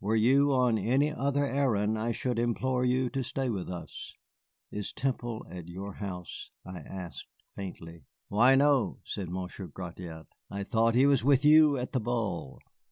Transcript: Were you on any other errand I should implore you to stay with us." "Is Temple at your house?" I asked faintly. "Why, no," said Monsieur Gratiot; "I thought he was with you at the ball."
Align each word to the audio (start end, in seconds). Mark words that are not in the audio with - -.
Were 0.00 0.16
you 0.16 0.52
on 0.52 0.78
any 0.78 1.12
other 1.12 1.44
errand 1.44 1.96
I 1.96 2.10
should 2.10 2.40
implore 2.40 2.84
you 2.84 3.08
to 3.10 3.22
stay 3.22 3.48
with 3.50 3.70
us." 3.70 4.14
"Is 4.72 4.92
Temple 4.92 5.46
at 5.48 5.68
your 5.68 5.92
house?" 5.92 6.50
I 6.64 6.78
asked 6.80 7.28
faintly. 7.54 8.02
"Why, 8.26 8.56
no," 8.56 8.98
said 9.04 9.30
Monsieur 9.30 9.68
Gratiot; 9.68 10.26
"I 10.50 10.64
thought 10.64 10.96
he 10.96 11.06
was 11.06 11.22
with 11.22 11.44
you 11.44 11.76
at 11.76 11.92
the 11.92 12.00
ball." 12.00 12.58